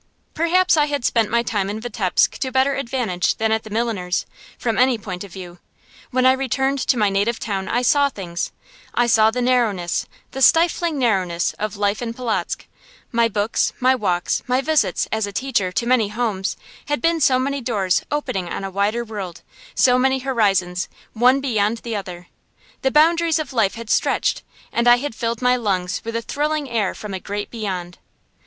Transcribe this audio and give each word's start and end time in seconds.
Perhaps 0.33 0.77
I 0.77 0.85
had 0.87 1.05
spent 1.05 1.29
my 1.29 1.43
time 1.43 1.69
in 1.69 1.79
Vitebsk 1.79 2.39
to 2.39 2.51
better 2.51 2.73
advantage 2.73 3.35
than 3.35 3.51
at 3.51 3.61
the 3.61 3.69
milliner's, 3.69 4.25
from 4.57 4.79
any 4.79 4.97
point 4.97 5.23
of 5.23 5.31
view. 5.31 5.59
When 6.09 6.25
I 6.25 6.31
returned 6.31 6.79
to 6.79 6.97
my 6.97 7.09
native 7.11 7.37
town 7.39 7.67
I 7.69 7.83
saw 7.83 8.09
things. 8.09 8.51
I 8.95 9.05
saw 9.05 9.29
the 9.29 9.43
narrowness, 9.43 10.07
the 10.31 10.41
stifling 10.41 10.97
narrowness, 10.97 11.53
of 11.59 11.77
life 11.77 12.01
in 12.01 12.15
Polotzk. 12.15 12.65
My 13.11 13.27
books, 13.27 13.73
my 13.79 13.93
walks, 13.93 14.41
my 14.47 14.59
visits, 14.59 15.07
as 15.11 15.31
teacher, 15.35 15.71
to 15.73 15.85
many 15.85 16.07
homes, 16.07 16.57
had 16.87 16.99
been 16.99 17.21
so 17.21 17.37
many 17.37 17.61
doors 17.61 18.01
opening 18.09 18.49
on 18.49 18.63
a 18.63 18.71
wider 18.71 19.03
world; 19.03 19.43
so 19.75 19.99
many 19.99 20.17
horizons, 20.17 20.89
one 21.13 21.41
beyond 21.41 21.77
the 21.83 21.95
other. 21.95 22.25
The 22.81 22.89
boundaries 22.89 23.37
of 23.37 23.53
life 23.53 23.75
had 23.75 23.91
stretched, 23.91 24.41
and 24.71 24.87
I 24.87 24.95
had 24.95 25.13
filled 25.13 25.43
my 25.43 25.57
lungs 25.57 26.01
with 26.03 26.15
the 26.15 26.23
thrilling 26.23 26.67
air 26.67 26.95
from 26.95 27.13
a 27.13 27.19
great 27.19 27.51
Beyond. 27.51 27.99